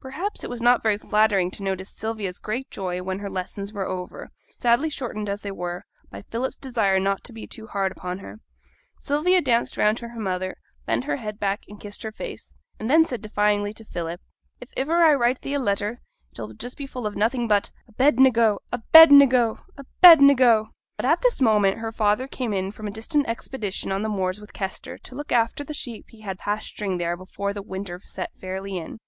Perhaps 0.00 0.42
it 0.42 0.48
was 0.48 0.62
not 0.62 0.82
very 0.82 0.96
flattering 0.96 1.50
to 1.50 1.62
notice 1.62 1.90
Sylvia's 1.90 2.38
great 2.38 2.70
joy 2.70 3.02
when 3.02 3.18
her 3.18 3.28
lessons 3.28 3.70
were 3.70 3.84
over, 3.84 4.30
sadly 4.58 4.88
shortened 4.88 5.28
as 5.28 5.42
they 5.42 5.50
were 5.50 5.84
by 6.10 6.22
Philip's 6.22 6.56
desire 6.56 6.98
not 6.98 7.22
to 7.24 7.34
be 7.34 7.46
too 7.46 7.66
hard 7.66 7.92
upon 7.92 8.20
her. 8.20 8.40
Sylvia 8.98 9.42
danced 9.42 9.76
round 9.76 9.98
to 9.98 10.08
her 10.08 10.18
mother, 10.18 10.56
bent 10.86 11.04
her 11.04 11.16
head 11.16 11.38
back, 11.38 11.64
and 11.68 11.78
kissed 11.82 12.02
her 12.02 12.12
face, 12.12 12.50
and 12.80 12.90
then 12.90 13.04
said 13.04 13.20
defyingly 13.20 13.74
to 13.74 13.84
Philip, 13.84 14.22
'If 14.58 14.70
iver 14.74 15.04
I 15.04 15.12
write 15.12 15.42
thee 15.42 15.52
a 15.52 15.58
letter 15.58 16.00
it 16.30 16.36
shall 16.36 16.48
just 16.54 16.78
be 16.78 16.86
full 16.86 17.06
of 17.06 17.14
nothing 17.14 17.46
but 17.46 17.70
"Abednego! 17.86 18.60
Abednego! 18.72 19.58
Abednego!"' 19.76 20.70
But 20.96 21.04
at 21.04 21.20
this 21.20 21.42
moment 21.42 21.76
her 21.76 21.92
father 21.92 22.26
came 22.26 22.54
in 22.54 22.72
from 22.72 22.86
a 22.86 22.90
distant 22.90 23.28
expedition 23.28 23.92
on 23.92 24.00
the 24.00 24.08
moors 24.08 24.40
with 24.40 24.54
Kester 24.54 24.96
to 24.96 25.14
look 25.14 25.30
after 25.30 25.62
the 25.62 25.74
sheep 25.74 26.06
he 26.08 26.22
had 26.22 26.38
pasturing 26.38 26.96
there 26.96 27.18
before 27.18 27.52
the 27.52 27.60
winter 27.60 28.00
set 28.02 28.30
fairly 28.40 28.78
in. 28.78 28.98